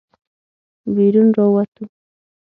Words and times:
بېرون 0.95 1.27
راووتو. 1.37 1.83